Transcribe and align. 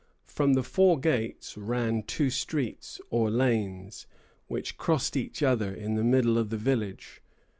From 0.25 0.53
the 0.53 0.63
four 0.63 0.99
gates 0.99 1.55
ran 1.55 2.01
two 2.01 2.31
streets, 2.31 2.99
or 3.11 3.29
lanes, 3.29 4.07
which 4.47 4.75
crossed 4.75 5.15
each 5.15 5.43
other 5.43 5.71
in 5.71 5.93
the 5.93 6.03
middle 6.03 6.39
of 6.39 6.49
the 6.49 6.57
village. 6.57 7.21